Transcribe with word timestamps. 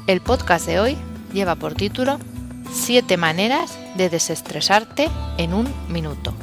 El 0.06 0.20
podcast 0.20 0.66
de 0.66 0.78
hoy 0.78 0.98
lleva 1.32 1.54
por 1.54 1.72
título 1.72 2.18
7 2.70 3.16
maneras 3.16 3.78
de 3.96 4.10
desestresarte 4.10 5.08
en 5.38 5.54
un 5.54 5.72
minuto. 5.88 6.34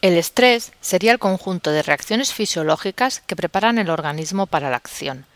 El 0.00 0.16
estrés 0.16 0.70
sería 0.80 1.10
el 1.10 1.18
conjunto 1.18 1.72
de 1.72 1.82
reacciones 1.82 2.32
fisiológicas 2.32 3.20
que 3.26 3.34
preparan 3.34 3.78
el 3.78 3.90
organismo 3.90 4.46
para 4.46 4.70
la 4.70 4.76
acción. 4.76 5.26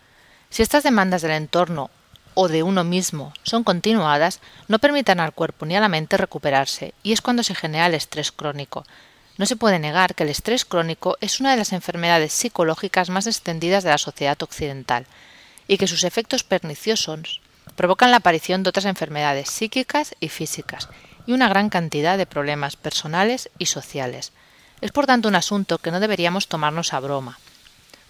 Si 0.50 0.62
estas 0.62 0.84
demandas 0.84 1.20
del 1.22 1.32
entorno 1.32 1.90
o 2.34 2.46
de 2.46 2.62
uno 2.62 2.84
mismo 2.84 3.32
son 3.42 3.64
continuadas, 3.64 4.38
no 4.68 4.78
permitan 4.78 5.18
al 5.18 5.32
cuerpo 5.32 5.66
ni 5.66 5.74
a 5.74 5.80
la 5.80 5.88
mente 5.88 6.16
recuperarse, 6.16 6.94
y 7.02 7.12
es 7.12 7.20
cuando 7.20 7.42
se 7.42 7.56
genera 7.56 7.86
el 7.86 7.94
estrés 7.94 8.30
crónico. 8.30 8.86
No 9.36 9.46
se 9.46 9.56
puede 9.56 9.80
negar 9.80 10.14
que 10.14 10.22
el 10.22 10.28
estrés 10.28 10.64
crónico 10.64 11.18
es 11.20 11.40
una 11.40 11.50
de 11.50 11.56
las 11.56 11.72
enfermedades 11.72 12.32
psicológicas 12.32 13.10
más 13.10 13.26
extendidas 13.26 13.82
de 13.82 13.90
la 13.90 13.98
sociedad 13.98 14.40
occidental, 14.40 15.06
y 15.66 15.76
que 15.76 15.88
sus 15.88 16.04
efectos 16.04 16.44
perniciosos 16.44 17.40
provocan 17.74 18.12
la 18.12 18.18
aparición 18.18 18.62
de 18.62 18.70
otras 18.70 18.84
enfermedades 18.84 19.50
psíquicas 19.50 20.14
y 20.20 20.28
físicas, 20.28 20.88
y 21.26 21.32
una 21.32 21.48
gran 21.48 21.68
cantidad 21.68 22.16
de 22.16 22.26
problemas 22.26 22.76
personales 22.76 23.50
y 23.58 23.66
sociales. 23.66 24.32
Es 24.82 24.90
por 24.90 25.06
tanto 25.06 25.28
un 25.28 25.36
asunto 25.36 25.78
que 25.78 25.92
no 25.92 26.00
deberíamos 26.00 26.48
tomarnos 26.48 26.92
a 26.92 26.98
broma. 26.98 27.38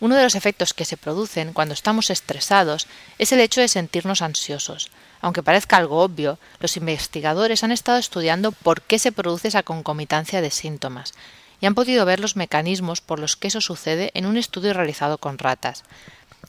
Uno 0.01 0.17
de 0.17 0.23
los 0.23 0.35
efectos 0.35 0.73
que 0.73 0.87
se 0.87 0.97
producen 0.97 1.53
cuando 1.53 1.75
estamos 1.75 2.09
estresados 2.09 2.89
es 3.19 3.31
el 3.31 3.41
hecho 3.41 3.61
de 3.61 3.69
sentirnos 3.69 4.23
ansiosos. 4.23 4.91
Aunque 5.21 5.43
parezca 5.43 5.77
algo 5.77 6.03
obvio, 6.03 6.39
los 6.61 6.79
investigadores 6.79 7.63
han 7.63 7.73
estado 7.73 7.99
estudiando 7.99 8.53
por 8.53 8.81
qué 8.81 8.99
se 8.99 9.13
produce 9.13 9.49
esa 9.49 9.63
concomitancia 9.63 10.41
de 10.41 10.51
síntomas 10.51 11.13
y 11.61 11.67
han 11.67 11.75
podido 11.75 12.07
ver 12.07 12.21
los 12.21 12.37
mecanismos 12.37 13.03
por 13.03 13.19
los 13.19 13.37
que 13.37 13.49
eso 13.49 13.61
sucede 13.61 14.11
en 14.15 14.25
un 14.25 14.39
estudio 14.39 14.73
realizado 14.73 15.19
con 15.19 15.37
ratas. 15.37 15.85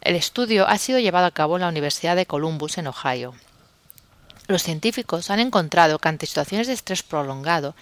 El 0.01 0.15
estudio 0.15 0.67
ha 0.67 0.77
sido 0.77 0.99
llevado 0.99 1.25
a 1.25 1.31
cabo 1.31 1.57
en 1.57 1.61
la 1.63 1.69
Universidad 1.69 2.15
de 2.15 2.25
Columbus, 2.25 2.77
en 2.77 2.87
Ohio. 2.87 3.35
Los 4.47 4.63
científicos 4.63 5.29
han 5.29 5.41
encontrado 5.41 5.99
que 5.99 6.07
ante 6.07 6.25
situaciones 6.25 6.67
de 6.67 6.73
estrés 6.73 7.03
prolongado 7.03 7.75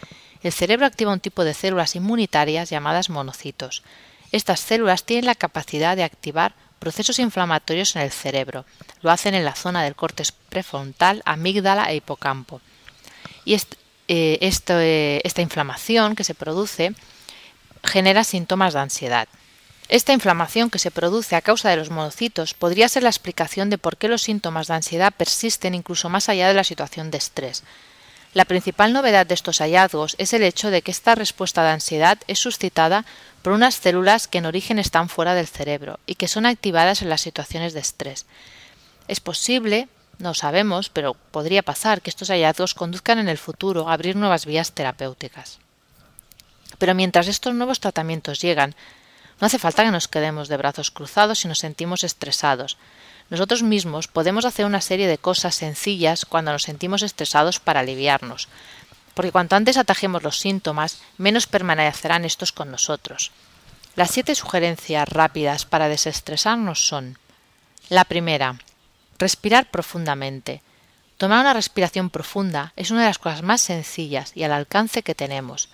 el 0.44 0.52
cerebro 0.52 0.86
activa 0.86 1.14
un 1.14 1.20
tipo 1.20 1.44
de 1.44 1.54
células 1.54 1.96
inmunitarias 1.96 2.70
llamadas 2.70 3.10
monocitos. 3.10 3.84
Estas 4.32 4.60
células 4.60 5.04
tienen 5.04 5.26
la 5.26 5.36
capacidad 5.36 5.96
de 5.96 6.04
activar 6.04 6.54
procesos 6.80 7.20
inflamatorios 7.20 7.96
en 7.96 8.02
el 8.02 8.12
cerebro. 8.12 8.66
Lo 9.02 9.12
hacen 9.12 9.36
en 9.36 9.46
la 9.46 9.56
zona 9.56 9.84
del 9.84 9.96
córtex 9.96 10.32
prefrontal, 10.32 11.22
amígdala 11.26 11.92
e 11.92 11.98
hipocampo. 11.98 12.60
Y 13.46 13.54
eh, 13.54 13.60
eh, 14.08 15.22
esta 15.24 15.42
inflamación 15.42 16.16
que 16.16 16.24
se 16.24 16.34
produce 16.34 16.94
genera 17.84 18.24
síntomas 18.24 18.74
de 18.74 18.80
ansiedad. 18.80 19.28
Esta 19.90 20.14
inflamación 20.14 20.70
que 20.70 20.80
se 20.80 20.90
produce 20.90 21.36
a 21.36 21.42
causa 21.42 21.70
de 21.70 21.76
los 21.76 21.90
monocitos 21.90 22.54
podría 22.54 22.88
ser 22.88 23.04
la 23.04 23.10
explicación 23.10 23.70
de 23.70 23.78
por 23.78 23.98
qué 23.98 24.08
los 24.08 24.22
síntomas 24.22 24.68
de 24.68 24.76
ansiedad 24.76 25.14
persisten 25.16 25.76
incluso 25.76 26.10
más 26.10 26.30
allá 26.30 26.48
de 26.48 26.54
la 26.54 26.64
situación 26.64 27.12
de 27.12 27.18
estrés. 27.18 27.64
La 28.34 28.46
principal 28.46 28.94
novedad 28.94 29.26
de 29.26 29.34
estos 29.34 29.60
hallazgos 29.60 30.16
es 30.18 30.32
el 30.32 30.44
hecho 30.44 30.72
de 30.72 30.82
que 30.82 30.92
esta 30.92 31.16
respuesta 31.16 31.64
de 31.64 31.72
ansiedad 31.72 32.18
es 32.28 32.40
suscitada 32.40 33.06
por 33.42 33.52
unas 33.52 33.76
células 33.76 34.30
que 34.30 34.38
en 34.38 34.46
origen 34.46 34.80
están 34.80 35.10
fuera 35.10 35.34
del 35.34 35.48
cerebro 35.48 36.00
y 36.06 36.16
que 36.16 36.30
son 36.30 36.46
activadas 36.46 37.02
en 37.02 37.10
las 37.10 37.22
situaciones 37.22 37.74
de 37.74 37.82
estrés. 37.82 38.26
Es 39.10 39.20
posible, 39.20 39.90
no 40.18 40.34
sabemos, 40.34 40.90
pero 40.90 41.14
podría 41.14 41.62
pasar 41.62 42.02
que 42.02 42.10
estos 42.10 42.30
hallazgos 42.30 42.74
conduzcan 42.74 43.20
en 43.20 43.28
el 43.28 43.38
futuro 43.38 43.90
a 43.90 43.94
abrir 43.94 44.16
nuevas 44.16 44.46
vías 44.46 44.72
terapéuticas. 44.72 45.60
Pero 46.78 46.96
mientras 46.96 47.28
estos 47.28 47.54
nuevos 47.54 47.82
tratamientos 47.82 48.40
llegan, 48.40 48.76
no 49.42 49.48
hace 49.48 49.60
falta 49.60 49.84
que 49.84 49.92
nos 49.92 50.08
quedemos 50.08 50.48
de 50.48 50.58
brazos 50.58 50.92
cruzados 50.92 51.40
si 51.40 51.50
nos 51.50 51.60
sentimos 51.60 52.06
estresados, 52.06 52.78
nosotros 53.32 53.64
mismos 53.64 54.10
podemos 54.10 54.44
hacer 54.44 54.66
una 54.66 54.82
serie 54.82 55.08
de 55.08 55.18
cosas 55.18 55.56
sencillas 55.56 56.26
cuando 56.26 56.52
nos 56.52 56.64
sentimos 56.64 57.02
estresados 57.02 57.62
para 57.62 57.80
aliviarnos, 57.80 58.50
porque 59.14 59.32
cuanto 59.32 59.56
antes 59.56 59.78
atajemos 59.78 60.22
los 60.22 60.38
síntomas, 60.38 61.02
menos 61.18 61.48
permanecerán 61.48 62.26
estos 62.26 62.52
con 62.52 62.70
nosotros. 62.70 63.32
Las 63.96 64.12
siete 64.12 64.36
sugerencias 64.36 65.08
rápidas 65.08 65.66
para 65.66 65.88
desestresarnos 65.88 66.86
son 66.86 67.18
la 67.88 68.04
primera, 68.04 68.60
respirar 69.18 69.72
profundamente. 69.72 70.62
Tomar 71.18 71.40
una 71.40 71.54
respiración 71.54 72.10
profunda 72.10 72.74
es 72.76 72.92
una 72.92 73.02
de 73.02 73.08
las 73.08 73.20
cosas 73.20 73.44
más 73.44 73.62
sencillas 73.62 74.34
y 74.36 74.44
al 74.44 74.52
alcance 74.52 75.04
que 75.04 75.16
tenemos, 75.16 75.70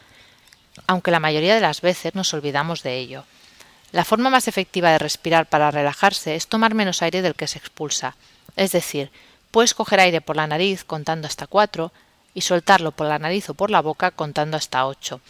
aunque 0.85 1.09
la 1.09 1.19
mayoría 1.19 1.55
de 1.55 1.61
las 1.61 1.81
veces 1.81 2.13
nos 2.13 2.35
olvidamos 2.35 2.83
de 2.83 2.97
ello. 2.99 3.23
La 3.91 4.05
forma 4.05 4.29
más 4.29 4.47
efectiva 4.47 4.91
de 4.91 4.99
respirar 4.99 5.47
para 5.47 5.71
relajarse 5.71 6.35
es 6.35 6.47
tomar 6.47 6.73
menos 6.73 7.01
aire 7.01 7.21
del 7.21 7.35
que 7.35 7.47
se 7.47 7.57
expulsa. 7.57 8.15
Es 8.55 8.71
decir, 8.71 9.11
puedes 9.51 9.73
coger 9.73 9.99
aire 9.99 10.21
por 10.21 10.35
la 10.35 10.47
nariz 10.47 10.83
contando 10.83 11.27
hasta 11.27 11.47
cuatro 11.47 11.91
y 12.33 12.41
soltarlo 12.41 12.91
por 12.91 13.07
la 13.07 13.19
nariz 13.19 13.49
o 13.49 13.53
por 13.53 13.71
la 13.71 13.81
boca 13.81 14.11
contando 14.11 14.57
hasta 14.57 14.85
ocho. 14.85 15.21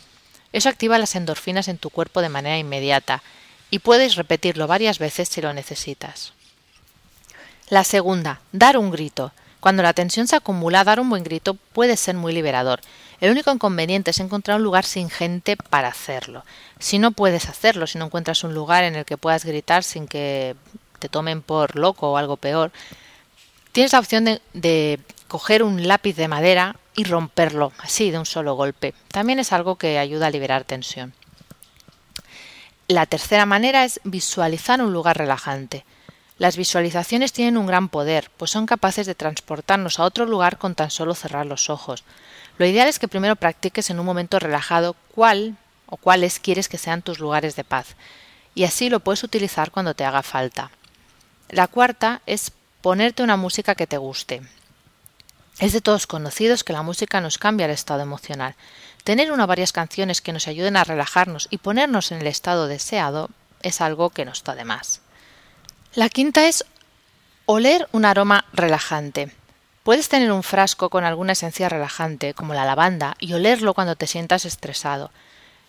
Eso 0.53 0.69
activa 0.69 0.97
las 0.97 1.15
endorfinas 1.15 1.67
en 1.67 1.77
tu 1.77 1.89
cuerpo 1.89 2.21
de 2.21 2.29
manera 2.29 2.57
inmediata 2.57 3.21
y 3.69 3.79
puedes 3.79 4.15
repetirlo 4.15 4.65
varias 4.67 4.97
veces 4.97 5.29
si 5.29 5.41
lo 5.41 5.53
necesitas. 5.53 6.33
La 7.69 7.83
segunda, 7.83 8.41
dar 8.51 8.77
un 8.77 8.91
grito. 8.91 9.33
Cuando 9.59 9.83
la 9.83 9.93
tensión 9.93 10.27
se 10.27 10.35
acumula, 10.35 10.83
dar 10.83 10.99
un 10.99 11.09
buen 11.09 11.23
grito 11.23 11.55
puede 11.73 11.97
ser 11.97 12.15
muy 12.15 12.33
liberador. 12.33 12.81
El 13.19 13.31
único 13.31 13.51
inconveniente 13.51 14.11
es 14.11 14.19
encontrar 14.19 14.57
un 14.57 14.63
lugar 14.63 14.85
sin 14.85 15.09
gente 15.09 15.57
para 15.57 15.87
hacerlo. 15.87 16.43
Si 16.79 16.99
no 16.99 17.11
puedes 17.11 17.49
hacerlo, 17.49 17.87
si 17.87 17.97
no 17.97 18.05
encuentras 18.05 18.43
un 18.43 18.53
lugar 18.53 18.83
en 18.83 18.95
el 18.95 19.05
que 19.05 19.17
puedas 19.17 19.45
gritar 19.45 19.83
sin 19.83 20.07
que 20.07 20.55
te 20.99 21.09
tomen 21.09 21.41
por 21.41 21.75
loco 21.75 22.11
o 22.11 22.17
algo 22.17 22.37
peor, 22.37 22.71
tienes 23.71 23.93
la 23.93 23.99
opción 23.99 24.25
de, 24.25 24.41
de 24.53 24.99
coger 25.27 25.63
un 25.63 25.87
lápiz 25.87 26.15
de 26.15 26.27
madera 26.27 26.75
y 26.95 27.03
romperlo 27.03 27.71
así 27.79 28.11
de 28.11 28.19
un 28.19 28.25
solo 28.25 28.55
golpe. 28.55 28.93
También 29.09 29.39
es 29.39 29.51
algo 29.51 29.75
que 29.75 29.97
ayuda 29.97 30.27
a 30.27 30.31
liberar 30.31 30.63
tensión. 30.63 31.13
La 32.87 33.05
tercera 33.05 33.45
manera 33.45 33.83
es 33.83 33.99
visualizar 34.03 34.81
un 34.81 34.93
lugar 34.93 35.17
relajante. 35.17 35.83
Las 36.37 36.55
visualizaciones 36.55 37.33
tienen 37.33 37.57
un 37.57 37.65
gran 37.65 37.89
poder, 37.89 38.29
pues 38.37 38.51
son 38.51 38.67
capaces 38.67 39.07
de 39.07 39.15
transportarnos 39.15 39.99
a 39.99 40.03
otro 40.03 40.25
lugar 40.25 40.57
con 40.57 40.75
tan 40.75 40.91
solo 40.91 41.15
cerrar 41.15 41.47
los 41.47 41.69
ojos. 41.69 42.03
Lo 42.57 42.65
ideal 42.65 42.87
es 42.87 42.99
que 42.99 43.07
primero 43.07 43.35
practiques 43.35 43.89
en 43.89 43.99
un 43.99 44.05
momento 44.05 44.37
relajado 44.37 44.95
cuál 45.13 45.57
o 45.87 45.97
cuáles 45.97 46.39
quieres 46.39 46.69
que 46.69 46.77
sean 46.77 47.01
tus 47.01 47.19
lugares 47.19 47.55
de 47.55 47.63
paz, 47.63 47.95
y 48.53 48.65
así 48.65 48.89
lo 48.89 48.99
puedes 48.99 49.23
utilizar 49.23 49.71
cuando 49.71 49.95
te 49.95 50.05
haga 50.05 50.21
falta. 50.21 50.71
La 51.49 51.67
cuarta 51.67 52.21
es 52.25 52.51
ponerte 52.81 53.23
una 53.23 53.37
música 53.37 53.73
que 53.73 53.87
te 53.87 53.97
guste. 53.97 54.41
Es 55.59 55.73
de 55.73 55.81
todos 55.81 56.05
conocidos 56.05 56.63
que 56.63 56.73
la 56.73 56.83
música 56.83 57.19
nos 57.19 57.39
cambia 57.39 57.65
el 57.65 57.71
estado 57.71 58.01
emocional. 58.01 58.55
Tener 59.03 59.31
una 59.31 59.45
o 59.45 59.47
varias 59.47 59.71
canciones 59.71 60.21
que 60.21 60.33
nos 60.33 60.47
ayuden 60.47 60.77
a 60.77 60.83
relajarnos 60.83 61.47
y 61.49 61.57
ponernos 61.57 62.11
en 62.11 62.21
el 62.21 62.27
estado 62.27 62.67
deseado 62.67 63.29
es 63.63 63.81
algo 63.81 64.11
que 64.11 64.25
no 64.25 64.31
está 64.31 64.53
de 64.53 64.65
más. 64.65 65.01
La 65.97 66.09
quinta 66.09 66.47
es 66.47 66.63
oler 67.47 67.89
un 67.91 68.05
aroma 68.05 68.45
relajante. 68.53 69.31
Puedes 69.81 70.09
tener 70.09 70.31
un 70.31 70.43
frasco 70.43 70.91
con 70.91 71.03
alguna 71.03 71.31
esencia 71.31 71.69
relajante, 71.69 72.35
como 72.35 72.53
la 72.53 72.65
lavanda, 72.65 73.15
y 73.19 73.33
olerlo 73.33 73.73
cuando 73.73 73.95
te 73.95 74.05
sientas 74.05 74.45
estresado. 74.45 75.09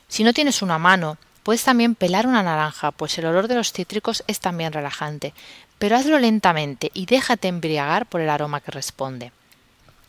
Si 0.07 0.25
no 0.25 0.35
tienes 0.35 0.61
una 0.61 0.77
mano, 0.77 1.17
puedes 1.45 1.65
también 1.65 1.95
pelar 1.95 2.27
una 2.27 2.43
naranja, 2.43 2.91
pues 2.91 3.17
el 3.17 3.25
olor 3.25 3.49
de 3.49 3.55
los 3.55 3.73
cítricos 3.73 4.23
es 4.27 4.39
también 4.41 4.75
relajante, 4.75 5.33
pero 5.79 5.97
hazlo 5.97 6.19
lentamente 6.19 6.91
y 6.93 7.07
déjate 7.07 7.49
embriagar 7.49 8.05
por 8.05 8.21
el 8.21 8.29
aroma 8.29 8.61
que 8.61 8.71
responde. 8.71 9.33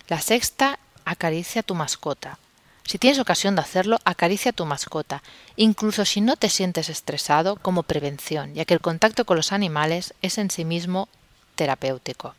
La 0.09 0.19
sexta, 0.19 0.79
acaricia 1.05 1.61
a 1.61 1.63
tu 1.63 1.75
mascota. 1.75 2.39
Si 2.89 2.97
tienes 2.97 3.19
ocasión 3.19 3.53
de 3.53 3.61
hacerlo, 3.61 3.99
acaricia 4.03 4.49
a 4.49 4.53
tu 4.53 4.65
mascota, 4.65 5.21
incluso 5.55 6.05
si 6.05 6.21
no 6.21 6.37
te 6.37 6.49
sientes 6.49 6.89
estresado, 6.89 7.55
como 7.55 7.83
prevención, 7.83 8.55
ya 8.55 8.65
que 8.65 8.73
el 8.73 8.81
contacto 8.81 9.25
con 9.25 9.37
los 9.37 9.51
animales 9.51 10.15
es 10.23 10.39
en 10.39 10.49
sí 10.49 10.65
mismo 10.65 11.07
terapéutico. 11.53 12.33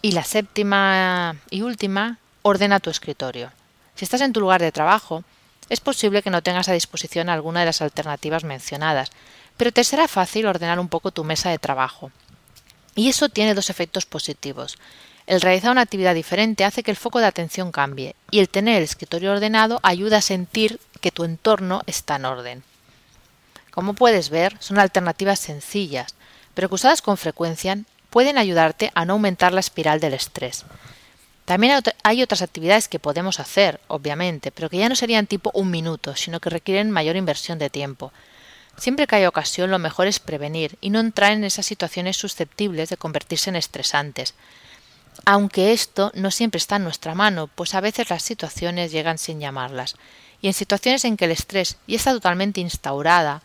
Y 0.00 0.12
la 0.12 0.24
séptima 0.24 1.36
y 1.50 1.60
última, 1.60 2.16
ordena 2.40 2.80
tu 2.80 2.88
escritorio. 2.88 3.52
Si 3.94 4.06
estás 4.06 4.22
en 4.22 4.32
tu 4.32 4.40
lugar 4.40 4.62
de 4.62 4.72
trabajo, 4.72 5.22
es 5.68 5.80
posible 5.80 6.22
que 6.22 6.30
no 6.30 6.42
tengas 6.42 6.70
a 6.70 6.72
disposición 6.72 7.28
alguna 7.28 7.60
de 7.60 7.66
las 7.66 7.82
alternativas 7.82 8.42
mencionadas, 8.44 9.10
pero 9.58 9.70
te 9.70 9.84
será 9.84 10.08
fácil 10.08 10.46
ordenar 10.46 10.80
un 10.80 10.88
poco 10.88 11.10
tu 11.10 11.24
mesa 11.24 11.50
de 11.50 11.58
trabajo. 11.58 12.10
Y 12.94 13.10
eso 13.10 13.28
tiene 13.28 13.52
dos 13.52 13.68
efectos 13.68 14.06
positivos. 14.06 14.78
El 15.30 15.40
realizar 15.42 15.70
una 15.70 15.82
actividad 15.82 16.16
diferente 16.16 16.64
hace 16.64 16.82
que 16.82 16.90
el 16.90 16.96
foco 16.96 17.20
de 17.20 17.26
atención 17.26 17.70
cambie, 17.70 18.16
y 18.32 18.40
el 18.40 18.48
tener 18.48 18.78
el 18.78 18.82
escritorio 18.82 19.30
ordenado 19.30 19.78
ayuda 19.84 20.16
a 20.16 20.22
sentir 20.22 20.80
que 21.00 21.12
tu 21.12 21.22
entorno 21.22 21.82
está 21.86 22.16
en 22.16 22.24
orden. 22.24 22.64
Como 23.70 23.94
puedes 23.94 24.28
ver, 24.28 24.56
son 24.58 24.80
alternativas 24.80 25.38
sencillas, 25.38 26.16
pero 26.52 26.68
que 26.68 26.74
usadas 26.74 27.00
con 27.00 27.16
frecuencia 27.16 27.78
pueden 28.10 28.38
ayudarte 28.38 28.90
a 28.96 29.04
no 29.04 29.12
aumentar 29.12 29.52
la 29.52 29.60
espiral 29.60 30.00
del 30.00 30.14
estrés. 30.14 30.64
También 31.44 31.80
hay 32.02 32.22
otras 32.24 32.42
actividades 32.42 32.88
que 32.88 32.98
podemos 32.98 33.38
hacer, 33.38 33.80
obviamente, 33.86 34.50
pero 34.50 34.68
que 34.68 34.78
ya 34.78 34.88
no 34.88 34.96
serían 34.96 35.28
tipo 35.28 35.52
un 35.54 35.70
minuto, 35.70 36.16
sino 36.16 36.40
que 36.40 36.50
requieren 36.50 36.90
mayor 36.90 37.14
inversión 37.14 37.60
de 37.60 37.70
tiempo. 37.70 38.12
Siempre 38.76 39.06
que 39.06 39.14
hay 39.14 39.26
ocasión, 39.26 39.70
lo 39.70 39.78
mejor 39.78 40.08
es 40.08 40.18
prevenir 40.18 40.76
y 40.80 40.90
no 40.90 40.98
entrar 40.98 41.30
en 41.30 41.44
esas 41.44 41.66
situaciones 41.66 42.16
susceptibles 42.16 42.88
de 42.88 42.96
convertirse 42.96 43.48
en 43.48 43.54
estresantes. 43.54 44.34
Aunque 45.24 45.72
esto 45.72 46.12
no 46.14 46.30
siempre 46.30 46.58
está 46.58 46.76
en 46.76 46.84
nuestra 46.84 47.14
mano, 47.14 47.48
pues 47.48 47.74
a 47.74 47.80
veces 47.80 48.10
las 48.10 48.22
situaciones 48.22 48.92
llegan 48.92 49.18
sin 49.18 49.40
llamarlas. 49.40 49.96
Y 50.42 50.48
en 50.48 50.54
situaciones 50.54 51.04
en 51.04 51.16
que 51.16 51.26
el 51.26 51.32
estrés 51.32 51.76
ya 51.86 51.96
está 51.96 52.12
totalmente 52.12 52.60
instaurada, 52.60 53.42